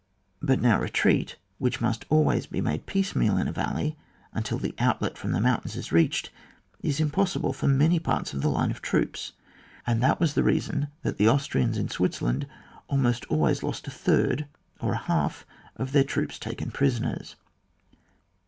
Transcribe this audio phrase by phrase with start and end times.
[0.41, 3.99] But now retreat, which must always be made piecemeal in a valley,
[4.33, 6.31] until the outlet from the mountains is reached,
[6.81, 9.33] is impossible for many parts of the line of troops;
[9.85, 12.47] and that was the reason that the Austrians in Switzerland
[12.87, 14.47] almost always lost a third,
[14.79, 15.45] or a half
[15.75, 17.35] "of their troops taken prisoners.